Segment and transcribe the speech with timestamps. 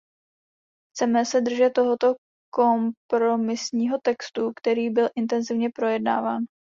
[0.93, 2.13] Chceme se držet tohoto
[2.53, 6.43] kompromisního textu, který byl intenzivně projednáván.